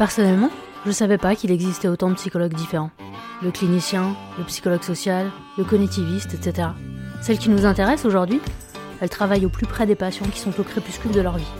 [0.00, 0.48] Personnellement,
[0.86, 2.90] je savais pas qu'il existait autant de psychologues différents.
[3.42, 6.68] Le clinicien, le psychologue social, le cognitiviste, etc.
[7.20, 8.40] Celle qui nous intéresse aujourd'hui,
[9.02, 11.52] elle travaille au plus près des patients qui sont au crépuscule de leur vie.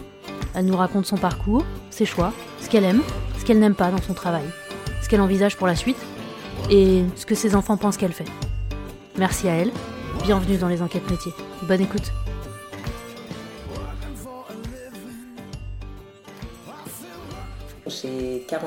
[0.54, 2.32] Elle nous raconte son parcours, ses choix,
[2.62, 3.02] ce qu'elle aime,
[3.38, 4.46] ce qu'elle n'aime pas dans son travail,
[5.02, 5.98] ce qu'elle envisage pour la suite
[6.70, 8.24] et ce que ses enfants pensent qu'elle fait.
[9.18, 9.70] Merci à elle.
[10.24, 11.34] Bienvenue dans les enquêtes métiers.
[11.68, 12.10] Bonne écoute.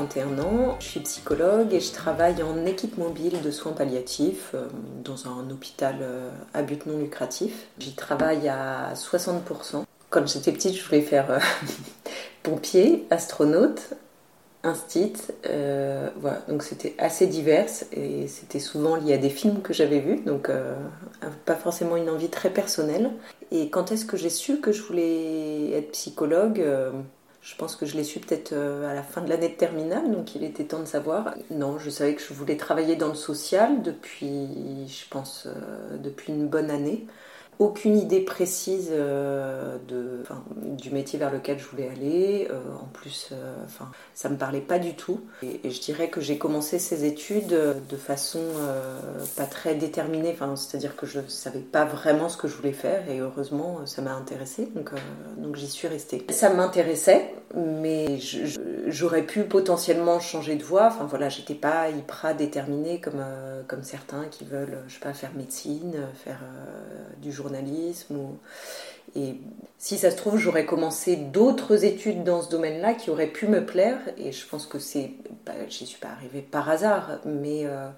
[0.07, 4.67] 41 ans, je suis psychologue et je travaille en équipe mobile de soins palliatifs euh,
[5.03, 7.67] dans un hôpital euh, à but non lucratif.
[7.79, 9.83] J'y travaille à 60%.
[10.09, 11.39] Quand j'étais petite, je voulais faire euh,
[12.43, 13.93] pompier, astronaute,
[14.63, 15.13] instit.
[15.43, 20.21] voilà, donc c'était assez divers et c'était souvent lié à des films que j'avais vus,
[20.21, 20.49] donc
[21.45, 23.11] pas forcément une envie très personnelle.
[23.51, 26.63] Et quand est-ce que j'ai su que je voulais être psychologue
[27.43, 30.09] je pense que je l'ai su peut-être euh, à la fin de l'année de terminale,
[30.11, 31.35] donc il était temps de savoir.
[31.51, 36.31] Non, je savais que je voulais travailler dans le social depuis, je pense, euh, depuis
[36.31, 37.05] une bonne année
[37.59, 40.23] aucune idée précise euh, de,
[40.75, 42.47] du métier vers lequel je voulais aller.
[42.51, 43.55] Euh, en plus, euh,
[44.13, 45.21] ça me parlait pas du tout.
[45.41, 48.41] Et, je dirais que j'ai commencé ces études de façon
[49.37, 50.35] pas très déterminée.
[50.55, 53.09] C'est-à-dire que je savais pas vraiment ce que je voulais faire.
[53.09, 54.69] Et heureusement, ça m'a intéressée.
[54.75, 54.91] Donc,
[55.37, 56.25] donc j'y suis restée.
[56.29, 58.19] Ça m'intéressait, mais
[58.87, 60.87] j'aurais pu potentiellement changer de voie.
[60.87, 63.23] Enfin voilà, j'étais pas hyper déterminée comme
[63.67, 66.39] comme certains qui veulent, je sais pas, faire médecine, faire
[67.21, 68.17] du journalisme journalisme.
[69.15, 69.35] Et
[69.77, 73.65] si ça se trouve, j'aurais commencé d'autres études dans ce domaine-là qui auraient pu me
[73.65, 73.99] plaire.
[74.17, 75.11] Et je pense que c'est.
[75.45, 77.65] Bah, J'y suis pas arrivée par hasard, mais.
[77.65, 77.89] Euh,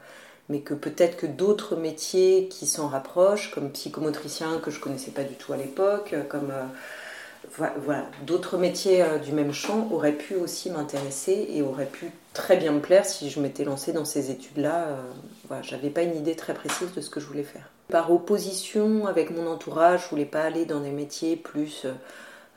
[0.47, 5.23] mais que peut-être que d'autres métiers qui s'en rapprochent, comme psychomotricien que je connaissais pas
[5.23, 10.35] du tout à l'époque, comme euh, voilà, d'autres métiers euh, du même champ auraient pu
[10.35, 14.29] aussi m'intéresser et auraient pu très bien me plaire si je m'étais lancée dans ces
[14.29, 14.89] études-là.
[15.47, 17.67] Voilà, J'avais pas une idée très précise de ce que je voulais faire.
[17.89, 21.85] Par opposition avec mon entourage, je voulais pas aller dans des métiers plus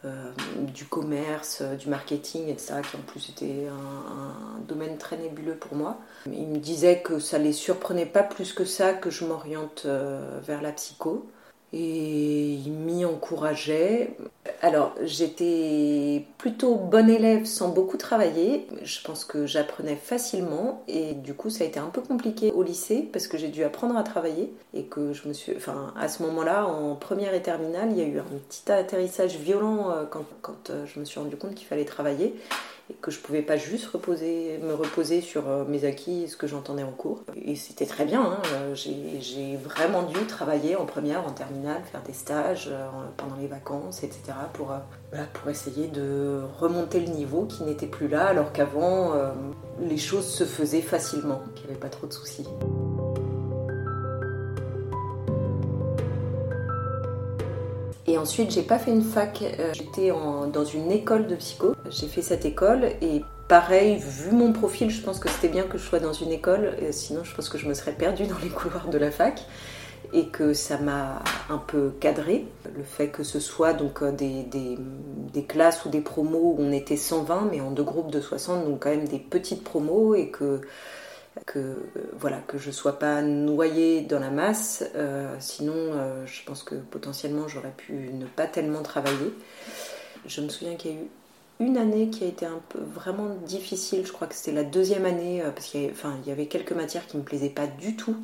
[0.05, 5.75] euh, du commerce, du marketing, etc., qui en plus était un, domaine très nébuleux pour
[5.77, 5.99] moi.
[6.27, 10.63] Ils me disaient que ça les surprenait pas plus que ça que je m'oriente vers
[10.63, 11.27] la psycho
[11.73, 14.17] et il m'y encourageait.
[14.63, 18.67] Alors j'étais plutôt bonne élève sans beaucoup travailler.
[18.83, 22.63] Je pense que j'apprenais facilement et du coup ça a été un peu compliqué au
[22.63, 26.09] lycée parce que j'ai dû apprendre à travailler et que je me suis, enfin à
[26.09, 30.05] ce moment-là en première et terminale il y a eu un petit atterrissage violent euh,
[30.11, 32.35] quand, quand euh, je me suis rendu compte qu'il fallait travailler
[32.91, 36.47] et que je pouvais pas juste me reposer sur euh, mes acquis et ce que
[36.47, 37.23] j'entendais en cours.
[37.37, 38.39] Et c'était très bien, hein.
[38.55, 43.47] euh, j'ai vraiment dû travailler en première, en terminale, faire des stages euh, pendant les
[43.47, 44.23] vacances, etc.
[44.55, 44.73] pour,
[45.35, 49.13] pour essayer de remonter le niveau qui n'était plus là, alors qu'avant,
[49.81, 52.47] les choses se faisaient facilement, qu'il n'y avait pas trop de soucis.
[58.07, 61.75] Et ensuite, j'ai pas fait une fac, j'étais dans une école de psycho.
[61.91, 65.79] J'ai fait cette école et pareil, vu mon profil, je pense que c'était bien que
[65.79, 68.49] je sois dans une école, sinon je pense que je me serais perdue dans les
[68.51, 69.47] couloirs de la fac
[70.13, 72.47] et que ça m'a un peu cadré.
[72.77, 76.73] Le fait que ce soit donc euh, des, des, classes ou des promos où on
[76.73, 80.29] était 120 mais en deux groupes de 60, donc quand même des petites promos et
[80.29, 80.61] que
[81.47, 81.77] que
[82.19, 84.85] voilà que je sois pas noyée dans la masse.
[84.97, 89.33] Euh, sinon, euh, je pense que potentiellement j'aurais pu ne pas tellement travailler.
[90.27, 91.07] Je me souviens qu'il y a eu
[91.61, 94.07] une année qui a été un peu vraiment difficile.
[94.07, 95.93] Je crois que c'était la deuxième année euh, parce qu'il
[96.27, 98.17] y, avait quelques matières qui me plaisaient pas du tout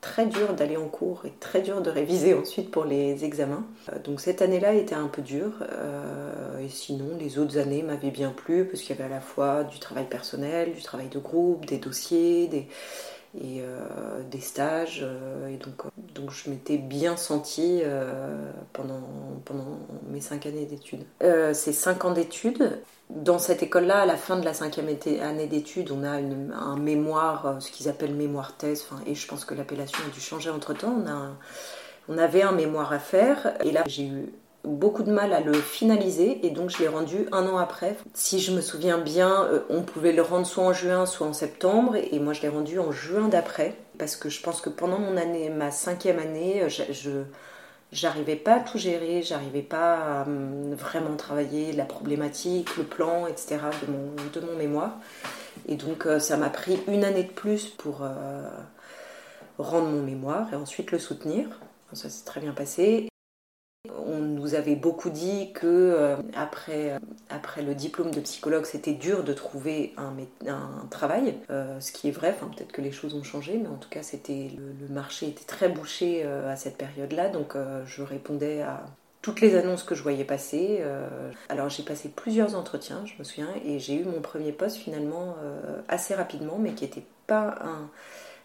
[0.00, 3.64] très dur d'aller en cours et très dur de réviser ensuite pour les examens.
[3.92, 5.62] Euh, donc cette année-là était un peu dure.
[5.72, 9.20] Euh, et sinon, les autres années m'avaient bien plu parce qu'il y avait à la
[9.20, 12.66] fois du travail personnel, du travail de groupe, des dossiers, des,
[13.38, 15.06] et euh, des stages.
[15.48, 15.74] et donc,
[16.14, 17.82] donc je m'étais bien sentie
[18.72, 19.02] pendant,
[19.44, 19.78] pendant
[20.08, 21.04] mes cinq années d'études.
[21.52, 24.88] ces cinq ans d'études, dans cette école-là, à la fin de la cinquième
[25.22, 29.44] année d'études, on a un mémoire, euh, ce qu'ils appellent mémoire thèse, et je pense
[29.44, 30.94] que l'appellation a dû changer entre-temps.
[31.06, 34.32] On, on avait un mémoire à faire, et là j'ai eu
[34.64, 37.96] beaucoup de mal à le finaliser, et donc je l'ai rendu un an après.
[38.14, 41.32] Si je me souviens bien, euh, on pouvait le rendre soit en juin, soit en
[41.32, 44.98] septembre, et moi je l'ai rendu en juin d'après, parce que je pense que pendant
[44.98, 47.24] mon année, ma cinquième année, je
[47.92, 53.26] j'arrivais pas à tout gérer, j'arrivais pas à hum, vraiment travailler la problématique, le plan,
[53.26, 53.58] etc.
[53.86, 54.98] de mon, de mon mémoire.
[55.68, 58.48] Et donc euh, ça m'a pris une année de plus pour euh,
[59.58, 61.46] rendre mon mémoire et ensuite le soutenir.
[61.92, 63.09] Ça s'est très bien passé.
[63.88, 66.98] On nous avait beaucoup dit que euh, après,
[67.30, 70.12] après le diplôme de psychologue, c'était dur de trouver un,
[70.46, 72.36] un travail, ce qui est vrai.
[72.36, 76.24] Peut-être que les choses ont changé, mais en tout cas, le, marché était très bouché
[76.24, 77.28] à cette période-là.
[77.28, 77.54] Donc,
[77.86, 78.84] je répondais à
[79.22, 80.78] toutes les annonces que je voyais passer.
[80.80, 81.08] Euh,
[81.48, 85.36] alors j'ai passé plusieurs entretiens, je me souviens, et j'ai eu mon premier poste finalement
[85.42, 87.58] euh, assez rapidement, mais qui n'était pas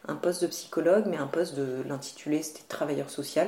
[0.07, 3.47] un, poste de psychologue, mais un poste de l'intitulé, c'était travailleur social,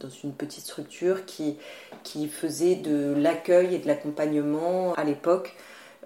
[0.00, 1.56] dans une petite structure qui,
[2.02, 5.54] qui faisait de l'accueil et de l'accompagnement à l'époque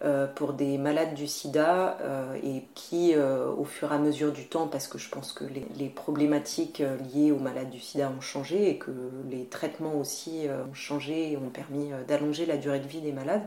[0.02, 4.32] euh, pour des malades du sida euh, et qui, euh, au fur et à mesure
[4.32, 6.82] du temps, parce que je pense que les, problématiques
[7.14, 8.90] liées aux malades du sida ont changé et que
[9.30, 13.44] les traitements aussi ont changé et ont permis d'allonger la durée de vie des malades.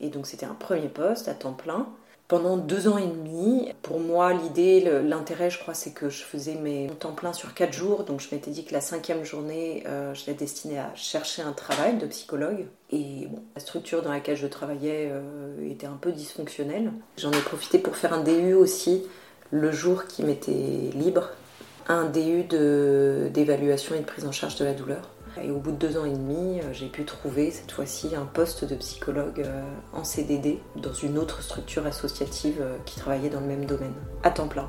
[0.00, 1.88] Et donc c'était un premier poste à temps plein
[2.28, 3.72] pendant deux ans et demi.
[3.82, 7.72] Pour moi, l'idée, l'intérêt, je crois, c'est que je faisais mes temps plein sur quatre
[7.72, 8.04] jours.
[8.04, 11.52] Donc, je m'étais dit que la cinquième journée, euh, je l'ai destinée à chercher un
[11.52, 12.66] travail de psychologue.
[12.90, 16.92] Et bon, la structure dans laquelle je travaillais euh, était un peu dysfonctionnelle.
[17.16, 19.04] J'en ai profité pour faire un DU aussi
[19.50, 21.30] le jour qui m'était libre.
[21.88, 25.08] Un DU d'évaluation et de prise en charge de la douleur.
[25.42, 28.24] Et au bout de deux ans et demi, euh, j'ai pu trouver cette fois-ci un
[28.24, 29.62] poste de psychologue euh,
[29.92, 34.30] en CDD dans une autre structure associative euh, qui travaillait dans le même domaine, à
[34.30, 34.68] temps plein.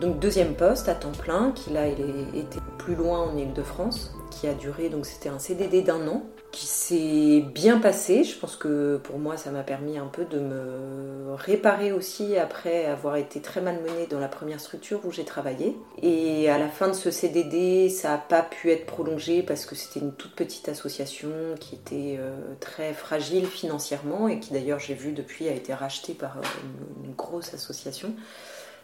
[0.00, 4.46] Donc deuxième poste à temps plein, qui là il était plus loin en Ile-de-France, qui
[4.46, 6.22] a duré, donc c'était un CDD d'un an,
[6.52, 8.24] qui s'est bien passé.
[8.24, 12.86] Je pense que pour moi, ça m'a permis un peu de me réparer aussi après
[12.86, 15.76] avoir été très malmenée dans la première structure où j'ai travaillé.
[16.02, 19.74] Et à la fin de ce CDD, ça n'a pas pu être prolongé parce que
[19.74, 24.94] c'était une toute petite association qui était euh, très fragile financièrement et qui d'ailleurs, j'ai
[24.94, 28.14] vu depuis, a été rachetée par euh, une, grosse association.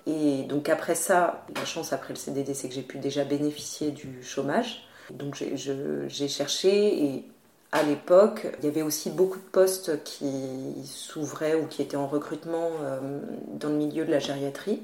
[0.07, 3.93] Et donc après ça, la chance après le CDD, c'est que j'ai pu déjà bénéficier
[3.93, 4.85] du chômage.
[5.11, 7.25] Donc j'ai cherché et
[7.73, 12.07] à l'époque, il y avait aussi beaucoup de postes qui s'ouvraient ou qui étaient en
[12.07, 13.19] recrutement euh,
[13.55, 14.83] dans le milieu de la gériatrie.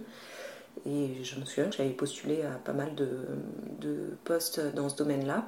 [0.86, 3.08] Et je me souviens que j'avais postulé à pas mal de,
[3.80, 5.44] de postes dans ce domaine-là.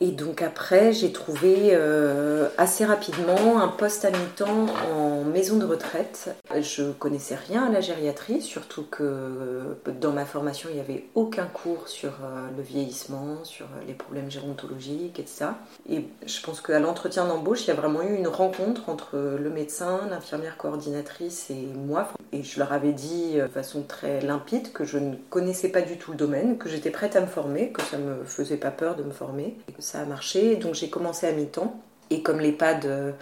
[0.00, 5.64] Et donc après, j'ai trouvé euh, assez rapidement un poste à mi-temps en maison de
[5.64, 6.34] retraite.
[6.60, 11.46] Je connaissais rien à la gériatrie, surtout que dans ma formation, il n'y avait aucun
[11.46, 15.58] cours sur euh, le vieillissement, sur les problèmes gérontologiques et ça.
[15.88, 19.50] Et je pense qu'à l'entretien d'embauche, il y a vraiment eu une rencontre entre le
[19.50, 22.08] médecin, l'infirmière coordinatrice et moi.
[22.32, 25.98] Et je leur avais dit de façon très limpide que je ne connaissais pas du
[25.98, 28.96] tout le domaine, que j'étais prête à me former, que ça me faisait pas peur
[28.96, 30.56] de me former ça a marché.
[30.56, 31.80] Donc j'ai commencé à mi-temps.
[32.10, 33.12] Et comme l'EHPAD euh,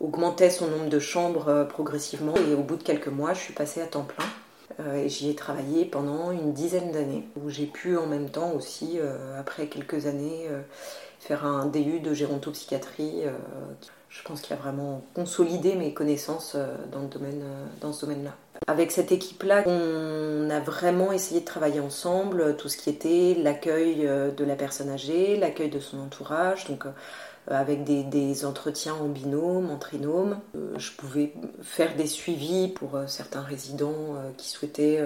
[0.00, 3.54] augmentait son nombre de chambres euh, progressivement, et au bout de quelques mois, je suis
[3.54, 4.26] passée à temps plein.
[4.80, 8.52] Euh, et j'y ai travaillé pendant une dizaine d'années, où j'ai pu en même temps
[8.52, 8.98] aussi,
[9.38, 10.46] après quelques années,
[11.18, 13.24] faire un DU de gérontopsychiatrie.
[14.10, 16.56] Je pense qu'il a vraiment consolidé mes connaissances
[16.92, 17.42] dans, le domaine,
[17.80, 18.34] dans ce domaine-là.
[18.66, 24.06] Avec cette équipe-là, on a vraiment essayé de travailler ensemble tout ce qui était l'accueil
[24.06, 26.90] euh, de la personne âgée, l'accueil de son entourage, donc euh,
[27.48, 30.38] avec des, entretiens en binôme, en trinôme.
[30.54, 35.02] Euh, je pouvais faire des suivis pour certains résidents qui souhaitaient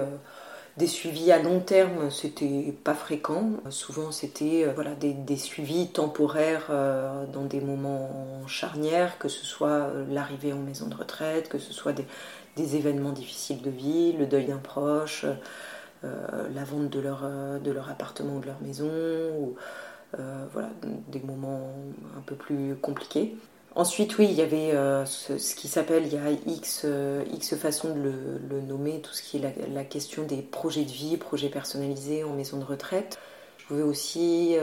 [0.77, 3.51] des suivis à long terme, c'était pas fréquent.
[3.71, 6.71] Souvent, c'était voilà, des, suivis temporaires
[7.33, 8.11] dans des moments
[8.49, 12.05] charnières, que ce soit l'arrivée en maison de retraite, que ce soit des,
[12.57, 15.27] des événements difficiles de vie, le deuil d'un proche,
[16.05, 17.59] euh, la vente de leur, euh,
[17.89, 18.91] appartement ou de leur maison,
[19.39, 19.55] ou
[20.19, 20.69] euh, voilà,
[21.09, 21.73] des moments
[22.17, 23.37] un peu plus compliqués.
[23.77, 24.71] Ensuite, oui, il y avait
[25.07, 26.87] ce, qui s'appelle, il y a X,
[27.33, 28.01] X façons de
[28.49, 32.23] le, nommer, tout ce qui est la, la, question des projets de vie, projets personnalisés
[32.23, 33.19] en maison de retraite.
[33.59, 34.57] Je pouvais aussi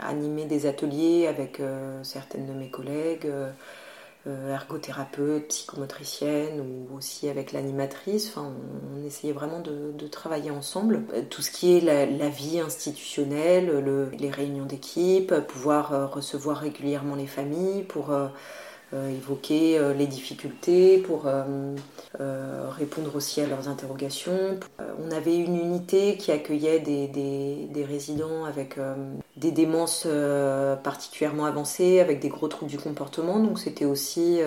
[0.00, 1.62] animer des ateliers avec
[2.02, 3.26] certaines de mes collègues.
[4.26, 8.28] Euh, ergothérapeute, psychomotricienne ou aussi avec l'animatrice.
[8.28, 8.52] Enfin,
[8.92, 11.04] on, essayait vraiment de, travailler ensemble.
[11.14, 13.84] Euh, tout ce qui est la, vie institutionnelle,
[14.18, 18.12] les réunions d'équipe, pouvoir euh, recevoir régulièrement les familles pour
[18.92, 21.74] évoquer euh, les difficultés, pour euh,
[22.70, 24.58] répondre aussi à leurs interrogations.
[24.78, 28.76] on avait une unité qui accueillait des, résidents avec
[29.36, 30.06] des démences
[30.82, 33.38] particulièrement avancées, avec des gros troubles du comportement.
[33.38, 34.40] Donc c'était aussi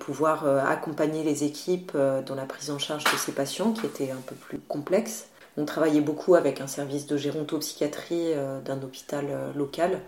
[0.00, 1.96] pouvoir accompagner les équipes
[2.26, 5.28] dans la prise en charge de ces patients qui étaient un peu plus complexes.
[5.56, 8.32] On travaillait beaucoup avec un service de gérontopsychiatrie
[8.64, 10.00] d'un hôpital local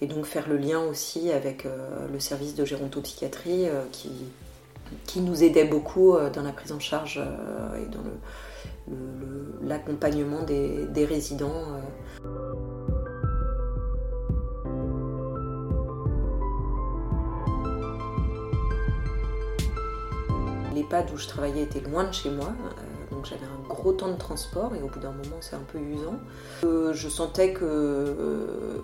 [0.00, 4.10] et donc faire le lien aussi avec euh, le service de gérontopsychiatrie euh, qui,
[5.06, 8.02] qui nous aidait beaucoup dans la prise en charge et dans
[9.62, 11.80] l'accompagnement des, résidents.
[20.74, 22.52] L'EHPAD où je travaillais était loin de chez moi
[23.20, 25.78] donc j'avais un gros temps de transport et au bout d'un moment c'est un peu
[25.78, 26.18] usant.
[26.64, 28.78] Euh, je sentais que, euh,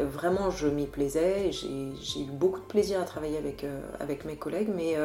[0.00, 4.34] vraiment je m'y plaisais, j'ai eu beaucoup de plaisir à travailler avec, euh, avec mes
[4.34, 4.96] collègues, mais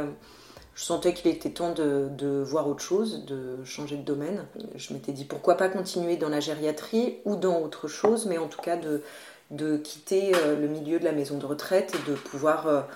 [0.74, 4.46] je sentais qu'il était temps de, de, voir autre chose, de changer de domaine.
[4.76, 8.48] Je m'étais dit pourquoi pas continuer dans la gériatrie ou dans autre chose, mais en
[8.48, 9.04] tout cas de,
[9.52, 12.88] de quitter le milieu de la maison de retraite et de pouvoir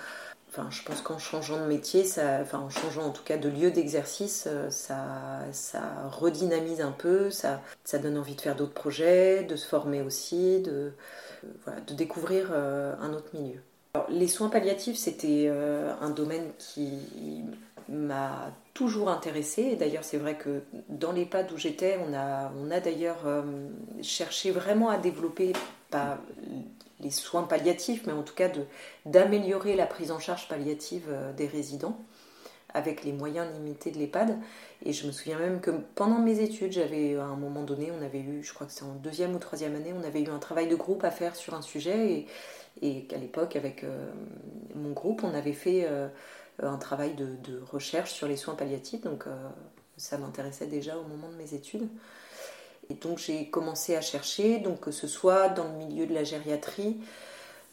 [0.50, 3.70] Enfin, je pense qu'en changeant de métier, ça, en changeant en tout cas de lieu
[3.70, 4.96] d'exercice, euh, ça,
[5.52, 5.80] ça
[6.10, 10.60] redynamise un peu, ça, ça donne envie de faire d'autres projets, de se former aussi,
[10.60, 10.90] de, euh,
[11.64, 13.60] voilà, de découvrir euh, un autre milieu.
[14.08, 15.48] les soins palliatifs, c'était
[16.00, 16.98] un domaine qui
[17.88, 19.62] m'a toujours intéressé.
[19.62, 23.24] Et d'ailleurs, c'est vrai que dans l'EHPAD où j'étais, on a, on a d'ailleurs
[24.02, 25.52] cherché vraiment à développer
[25.90, 26.18] pas
[27.00, 28.50] les soins palliatifs, mais en tout cas
[29.06, 31.98] d'améliorer la prise en charge palliative euh, des résidents
[32.72, 34.38] avec les moyens limités de l'EHPAD.
[34.84, 38.00] Et je me souviens même que pendant mes études, j'avais à un moment donné, on
[38.04, 40.38] avait eu, je crois que c'est en deuxième ou troisième année, on avait eu un
[40.38, 42.12] travail de groupe à faire sur un sujet.
[42.12, 42.26] Et,
[42.82, 44.10] et qu'à l'époque, avec euh,
[44.76, 46.08] mon groupe, on avait fait euh,
[46.62, 49.00] un travail de, recherche sur les soins palliatifs.
[49.00, 49.24] Donc
[49.96, 51.88] ça m'intéressait déjà au moment de mes études.
[52.90, 56.24] Et donc j'ai commencé à chercher, donc que ce soit dans le milieu de la
[56.24, 56.96] gériatrie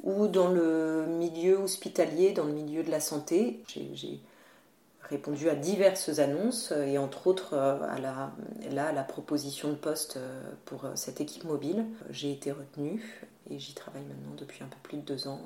[0.03, 3.62] ou dans le milieu hospitalier, dans le milieu de la santé.
[3.67, 4.19] J'ai
[5.01, 8.31] répondu à diverses annonces et entre autres euh, à la,
[8.83, 11.86] à la proposition de poste euh, pour euh, cette équipe mobile.
[12.09, 15.39] J'ai été retenue et j'y travaille maintenant depuis un peu plus de deux ans.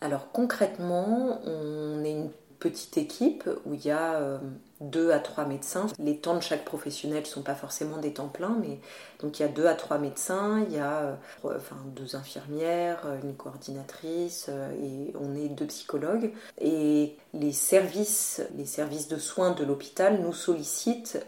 [0.00, 4.38] Alors concrètement, on est une petite équipe où il y a euh,
[4.80, 5.86] deux à trois médecins.
[5.98, 8.78] Les temps de chaque professionnel ne sont pas forcément des temps pleins, mais
[9.20, 13.02] donc il y a deux à trois médecins, il y a euh, enfin, deux infirmières,
[13.06, 16.32] euh, une coordinatrice et on est deux psychologues.
[16.60, 21.24] Et les services, les services de soins de l'hôpital nous sollicitent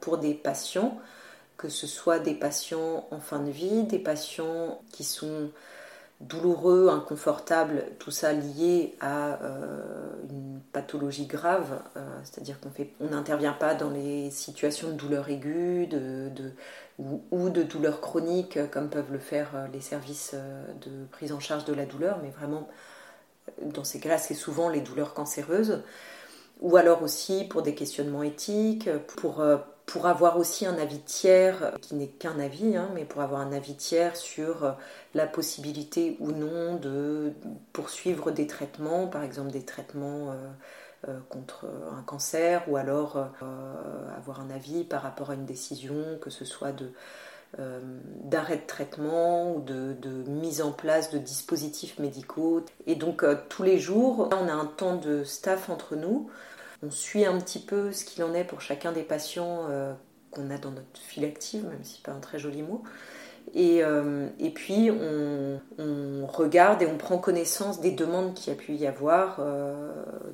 [0.00, 0.98] pour des patients,
[1.56, 5.50] que ce soit des patients en fin de vie, des patients qui sont
[6.20, 13.54] douloureux, inconfortable, tout ça lié à euh, une pathologie grave, euh, c'est-à-dire qu'on on n'intervient
[13.54, 15.88] pas dans les situations de douleur aiguë
[16.98, 20.34] ou, de douleur chronique comme peuvent le faire euh, les services
[20.82, 22.68] de prise en charge de la douleur, mais vraiment
[23.62, 25.82] dans ces cas-là c'est souvent les douleurs cancéreuses,
[26.60, 29.42] ou alors aussi pour des questionnements éthiques, pour
[29.90, 33.52] pour avoir aussi un avis tiers, qui n'est qu'un avis, hein, mais pour avoir un
[33.52, 34.72] avis tiers sur euh,
[35.14, 37.32] la possibilité ou non de
[37.72, 41.66] poursuivre des traitements, par exemple des traitements euh, euh, contre
[41.98, 43.16] un cancer, ou alors
[44.16, 46.92] avoir un avis par rapport à une décision, que ce soit de
[48.22, 49.96] d'arrêt de traitement ou de,
[50.28, 52.64] mise en place de dispositifs médicaux.
[52.86, 56.30] Et donc tous les jours, on a un temps de staff entre nous
[56.82, 59.92] on suit un petit peu ce qu'il en est pour chacun des patients euh,
[60.30, 62.82] qu'on a dans notre file active, même si pas un très joli mot.
[63.54, 68.74] Et, euh, puis on, regarde et on prend connaissance des demandes qu'il y a pu
[68.74, 69.92] y avoir euh,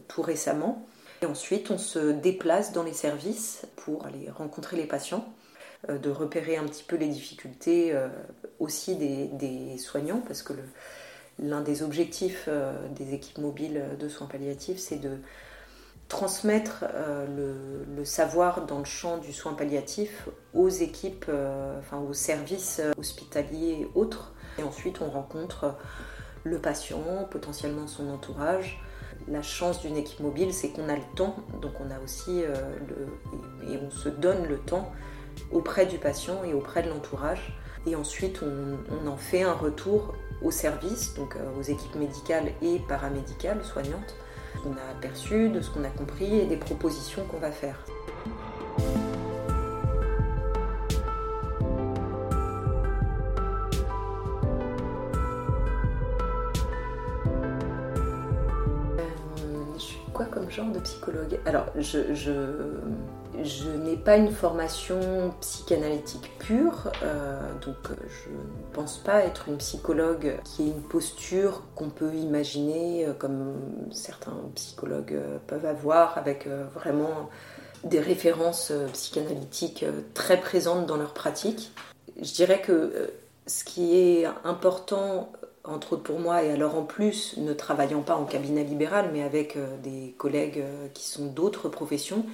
[0.08, 0.84] tout récemment.
[1.22, 5.24] Et ensuite on se déplace dans les services pour aller rencontrer les patients,
[5.88, 7.94] de repérer un petit peu les difficultés
[8.58, 10.52] aussi des, soignants, parce que
[11.38, 12.50] l'un des objectifs
[12.94, 15.18] des équipes mobiles de soins palliatifs, c'est de
[16.08, 17.26] transmettre euh,
[17.96, 22.92] le, savoir dans le champ du soin palliatif aux équipes, euh, enfin aux services euh,
[22.96, 24.32] hospitaliers et autres.
[24.58, 25.75] Et ensuite, on rencontre
[26.44, 28.80] le patient, potentiellement son entourage.
[29.28, 33.72] La chance d'une équipe mobile, c'est qu'on a le temps, donc on a aussi le,
[33.72, 34.92] et on se donne le temps
[35.50, 37.58] auprès du patient et auprès de l'entourage.
[37.86, 42.78] Et ensuite, on, on, en fait un retour aux services, donc aux équipes médicales et
[42.88, 44.14] paramédicales soignantes,
[44.60, 47.84] qu'on a aperçu, de ce qu'on a compris et des propositions qu'on va faire.
[60.16, 61.38] quoi comme genre de psychologue?
[61.44, 62.32] Alors, je, je,
[63.43, 69.49] je n'ai pas une formation psychanalytique pure, euh, donc euh, je ne pense pas être
[69.49, 73.55] une psychologue qui ait une posture qu'on peut imaginer euh, comme
[73.90, 77.28] certains psychologues peuvent avoir, avec vraiment
[77.85, 81.73] des références psychanalytiques très présentes dans leur pratique.
[82.21, 83.12] Je dirais que
[83.47, 85.31] ce qui est important
[85.64, 89.25] entre autres pour moi, et alors en plus, ne travaillant pas en cabinet libéral, mais
[89.25, 90.62] avec des collègues
[90.95, 92.25] qui sont d'autres professions,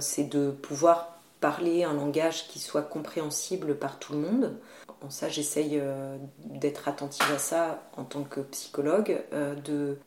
[0.00, 4.56] c'est de pouvoir parler un langage qui soit compréhensible par tout le monde.
[5.02, 5.82] En ça, j'essaye
[6.44, 9.20] d'être attentive à ça en tant que psychologue.
[9.64, 9.98] de,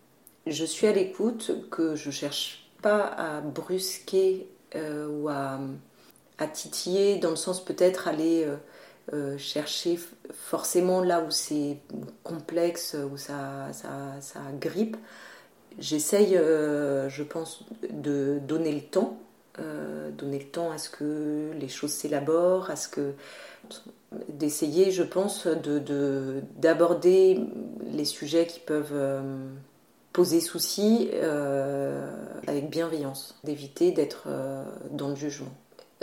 [0.47, 5.29] je suis à l'écoute, que je cherche pas à brusquer ou
[6.39, 8.55] à titiller, dans le sens peut-être aller euh,
[9.13, 9.99] euh, chercher
[10.33, 11.77] forcément là où c'est
[12.23, 14.97] complexe, où ça, ça, ça grippe.
[15.77, 19.17] J'essaye, euh, je pense, de donner le temps,
[20.17, 23.13] donner le temps à ce que les choses s'élaborent, à ce que
[24.29, 27.41] d'essayer, je pense, de, d'aborder
[27.91, 29.21] les sujets qui peuvent
[30.13, 31.09] poser souci
[32.47, 34.27] avec bienveillance, d'éviter d'être
[34.91, 35.51] dans le jugement.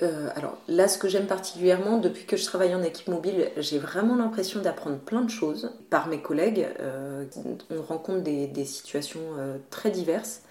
[0.02, 3.78] Euh, alors là, ce que j'aime particulièrement, depuis que je travaille en équipe mobile, j'ai
[3.78, 6.68] vraiment l'impression d'apprendre plein de choses par mes collègues.
[6.80, 7.24] Euh,
[7.70, 10.42] on rencontre des, situations euh, très diverses.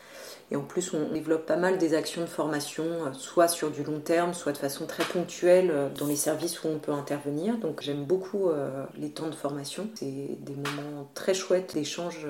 [0.52, 4.00] Et en plus, on développe pas mal des actions de formation, soit sur du long
[4.00, 7.58] terme, soit de façon très ponctuelle dans les services où on peut intervenir.
[7.58, 8.50] Donc j'aime beaucoup
[8.96, 9.90] les temps de formation.
[9.96, 12.28] C'est des moments très chouettes d'échange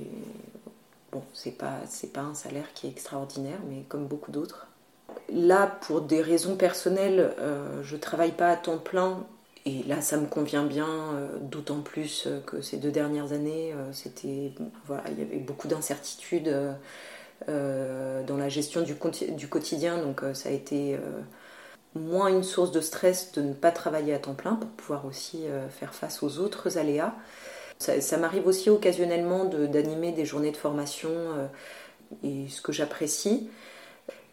[1.11, 1.81] bon, c'est pas,
[2.17, 4.66] un salaire qui est extraordinaire, mais comme beaucoup d'autres.
[5.29, 9.25] Là, pour des raisons personnelles, euh, je travaille pas à temps plein
[9.65, 13.73] et là, ça me convient bien, euh, d'autant plus euh, que ces deux dernières années,
[13.91, 14.53] c'était,
[14.85, 16.53] voilà, il y avait beaucoup d'incertitudes
[17.47, 20.97] dans la gestion du, quotidien, donc ça a été
[21.93, 25.43] moins une source de stress de ne pas travailler à temps plein pour pouvoir aussi
[25.69, 27.13] faire face aux autres aléas.
[27.77, 31.11] Ça m'arrive aussi occasionnellement d'animer des journées de formation
[32.23, 33.49] et ce que j'apprécie.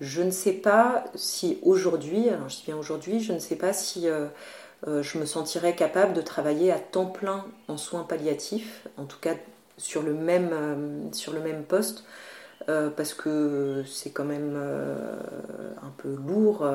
[0.00, 3.72] Je ne sais pas si aujourd'hui, alors je dis bien aujourd'hui, je ne sais pas
[3.72, 4.26] si euh,
[4.86, 9.18] euh, je me sentirais capable de travailler à temps plein en soins palliatifs, en tout
[9.20, 9.34] cas
[9.78, 12.04] sur le même, euh, sur le même poste,
[12.66, 16.66] parce que c'est quand même un peu lourd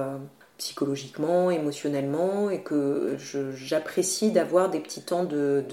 [0.60, 3.18] psychologiquement, émotionnellement, et que
[3.56, 5.64] j'apprécie d'avoir des petits temps de,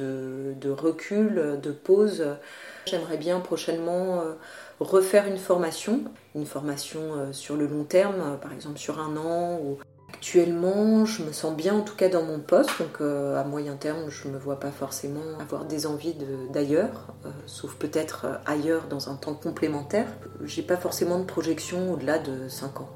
[0.70, 2.24] recul, de pause.
[2.86, 4.22] J'aimerais bien prochainement
[4.80, 6.02] refaire une formation,
[6.34, 9.58] une formation euh, sur le long terme, euh, par exemple sur un an.
[9.62, 9.78] Ou...
[10.08, 13.76] Actuellement, je me sens bien en tout cas dans mon poste, donc euh, à moyen
[13.76, 16.14] terme, je ne me vois pas forcément avoir des envies
[16.50, 17.14] d'ailleurs,
[17.46, 20.06] sauf peut-être ailleurs dans un temps complémentaire.
[20.44, 22.88] J'ai pas forcément de projection au-delà de 5 ans.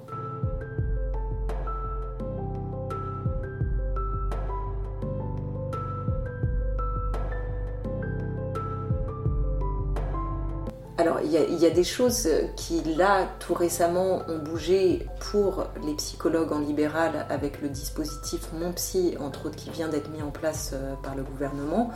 [11.33, 16.59] Il y, a des choses qui, là, tout récemment, ont bougé pour les psychologues en
[16.59, 20.95] libéral avec le dispositif Mon Psy, entre autres, qui vient d'être mis en place euh,
[21.05, 21.93] par le gouvernement,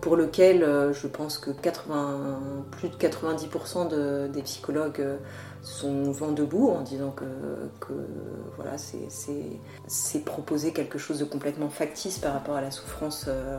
[0.00, 2.40] pour lequel euh, je pense que 80,
[2.70, 5.04] plus de 90% des psychologues
[5.62, 7.94] son vent debout en disant que,
[8.56, 13.58] voilà, c'est proposer quelque chose de complètement factice par rapport à la souffrance, euh,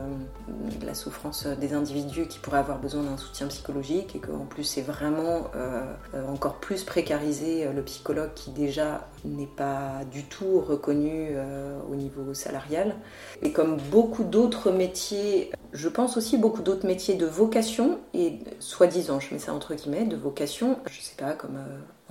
[0.84, 4.82] la souffrance des individus qui pourraient avoir besoin d'un soutien psychologique et qu'en plus c'est
[4.82, 5.84] vraiment euh,
[6.28, 11.36] encore plus précarisé le psychologue qui déjà n'est pas du tout reconnu
[11.90, 12.96] au niveau salarial.
[13.42, 19.20] Et comme beaucoup d'autres métiers, je pense aussi beaucoup d'autres métiers de vocation et soi-disant,
[19.20, 21.58] je mets ça entre guillemets, de vocation, je sais pas, comme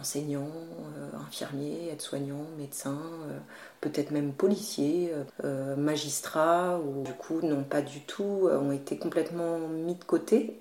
[0.01, 0.49] enseignants,
[0.97, 3.37] euh, infirmiers, aides-soignants, médecins, euh,
[3.81, 9.59] peut-être même policiers, euh, magistrats, ou du coup n'ont pas du tout, ont été complètement
[9.59, 10.59] mis de côté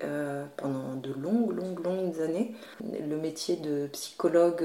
[0.57, 2.55] pendant de longues, longues, longues années.
[2.81, 4.64] Le métier de psychologue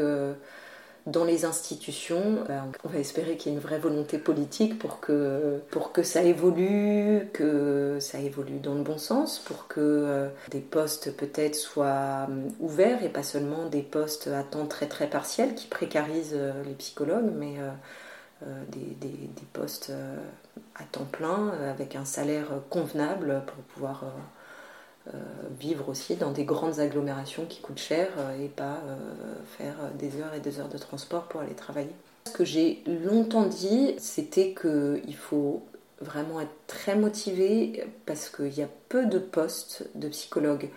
[1.06, 2.44] dans les institutions.
[2.50, 6.04] Euh, on va espérer qu'il y ait une vraie volonté politique pour que, pour que
[6.04, 11.56] ça évolue, que ça évolue dans le bon sens, pour que euh, des postes peut-être
[11.56, 16.38] soient euh, ouverts et pas seulement des postes à temps très très partiel qui précarisent
[16.66, 17.56] les psychologues, mais
[18.70, 19.92] des, des, des, postes
[20.76, 24.04] à temps plein avec un salaire convenable pour pouvoir
[25.60, 28.96] vivre aussi dans des grandes agglomérations qui coûtent cher euh, et pas euh,
[29.58, 31.92] faire des heures et des heures de transport pour aller travailler.
[32.28, 35.64] Ce que j'ai longtemps dit, c'était qu'il faut
[36.02, 40.70] vraiment être très motivé parce qu'il y a peu de postes de psychologues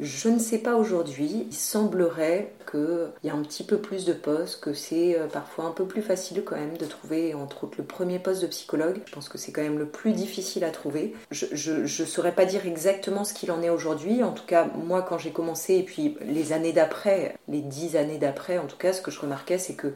[0.00, 1.46] je ne sais pas aujourd'hui.
[1.50, 5.64] Il semblerait qu'il y a un petit peu plus de postes, que c'est euh, parfois
[5.64, 9.00] un peu plus facile quand même de trouver, entre autres, le premier poste de psychologue.
[9.06, 11.14] Je pense que c'est quand même le plus difficile à trouver.
[11.30, 14.22] Je ne saurais pas dire exactement ce qu'il en est aujourd'hui.
[14.22, 18.18] En tout cas, moi, quand j'ai commencé, et puis les années d'après, les dix années
[18.18, 19.94] d'après, en tout cas, ce que je remarquais, c'est que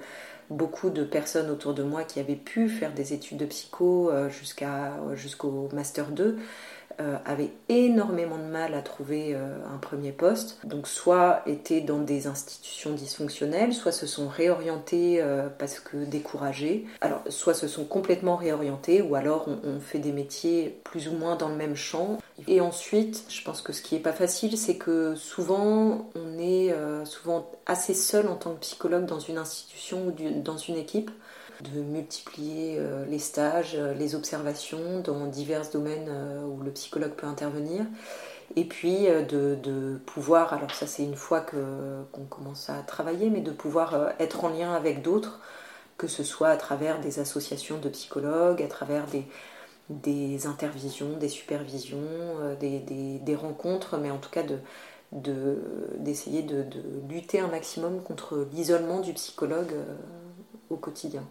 [0.51, 4.29] beaucoup de personnes autour de moi qui avaient pu faire des études de psycho euh,
[4.29, 6.38] jusqu'à jusqu'au master 2
[7.00, 10.59] euh, avaient énormément de mal à trouver euh, un premier poste.
[10.64, 16.87] Donc soit étaient dans des institutions dysfonctionnelles, soit se sont réorientés euh, parce que découragés.
[17.00, 21.37] Alors soit se sont complètement réorientés, ou alors on, fait des métiers plus ou moins
[21.37, 22.18] dans le même champ.
[22.46, 26.74] Et ensuite, je pense que ce qui est pas facile, c'est que souvent on est
[27.05, 31.11] souvent assez seul en tant que psychologue dans une institution ou dans une équipe
[31.62, 37.12] de multiplier euh, les stages, euh, les observations dans divers domaines euh, où le psychologue
[37.12, 37.85] peut intervenir.
[38.57, 43.51] Et puis de, pouvoir, alors ça c'est une fois qu'on commence à travailler, mais de
[43.51, 45.40] pouvoir être en lien avec d'autres,
[45.96, 49.25] que ce soit à travers des associations de psychologues, à travers des,
[49.88, 52.03] des intervisions, des supervisions,
[52.61, 55.57] des, rencontres, mais en tout cas de,
[55.96, 56.66] d'essayer de,
[57.09, 59.72] lutter un maximum contre l'isolement du psychologue
[60.73, 61.23] au quotidien.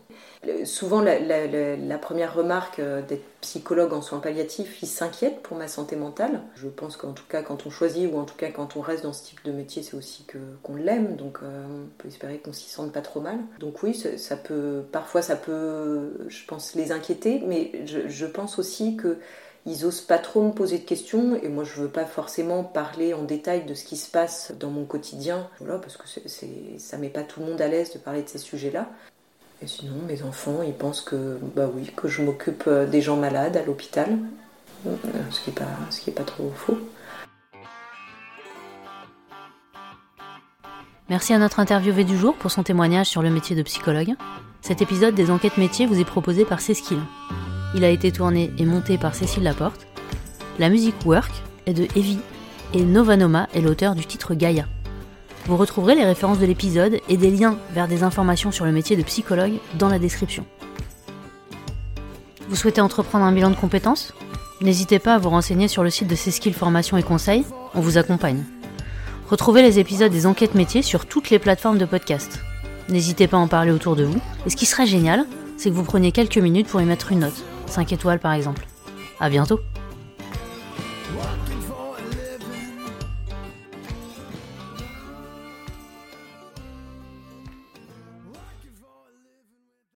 [0.66, 5.96] Souvent, la, première remarque euh, d'être psychologue en soins palliatifs, ils s'inquiètent pour ma santé
[5.96, 6.42] mentale.
[6.56, 9.04] Je pense qu'en tout cas, quand on choisit ou en tout cas quand on reste
[9.04, 12.40] dans ce type de métier, c'est aussi que, qu'on l'aime, donc euh, on peut espérer
[12.40, 13.38] qu'on s'y sente pas trop mal.
[13.60, 18.96] Donc oui, ça, peut, parfois ça peut, je pense, les inquiéter, mais je, pense aussi
[18.96, 19.18] que
[19.66, 23.14] ils osent pas trop me poser de questions et moi je veux pas forcément parler
[23.14, 26.08] en détail de ce qui se passe dans mon quotidien voilà parce que
[26.80, 28.90] ça met pas tout le monde à l'aise de parler de ces sujets-là
[29.63, 31.69] et sinon, mes enfants, ils pensent que, bah
[32.06, 34.17] je m'occupe euh, des gens malades à l'hôpital,
[34.88, 34.95] euh,
[35.30, 36.80] ce qui n'est pas, pas trop faux.
[41.10, 44.15] Merci à notre interviewé du jour pour son témoignage sur le métier de psychologue.
[44.62, 47.00] Cet épisode des enquêtes métiers vous est proposé par Céskill.
[47.76, 49.86] Il a été tourné et monté par Cécile Laporte.
[50.58, 51.32] La musique Work
[51.65, 52.19] est de Evie
[52.74, 54.65] et Novanoma est l'auteur du titre Gaïa.
[55.46, 58.96] Vous retrouverez les références de l'épisode et des liens vers des informations sur le métier
[58.96, 60.46] de psychologue dans la description.
[62.48, 64.14] Vous souhaitez entreprendre un bilan de compétences?
[64.62, 67.98] N'hésitez pas à vous renseigner sur le site de Ceskills Formation et Conseils, on vous
[67.98, 68.44] accompagne.
[69.30, 72.42] Retrouvez les épisodes des enquêtes métiers sur toutes les plateformes de podcast.
[72.90, 74.20] N'hésitez pas à en parler autour de vous.
[74.46, 75.26] Et ce qui serait génial,
[75.58, 78.68] c'est que vous preniez quelques minutes pour y mettre une note, 5 étoiles par exemple.
[79.20, 79.60] À bientôt